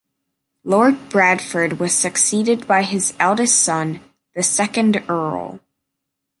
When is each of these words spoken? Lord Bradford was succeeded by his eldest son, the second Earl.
Lord 0.63 1.09
Bradford 1.09 1.79
was 1.79 1.93
succeeded 1.93 2.65
by 2.65 2.81
his 2.81 3.13
eldest 3.19 3.59
son, 3.61 4.01
the 4.33 4.41
second 4.41 4.97
Earl. 5.07 5.59